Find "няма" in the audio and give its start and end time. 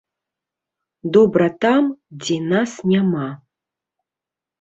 2.93-3.27